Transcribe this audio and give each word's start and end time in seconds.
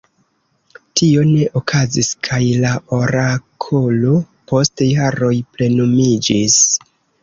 Tio 0.99 1.25
ne 1.33 1.45
okazis 1.61 2.09
kaj 2.29 2.41
la 2.65 2.73
orakolo 3.01 4.17
post 4.55 4.89
jaroj 4.93 5.35
plenumiĝis. 5.57 6.63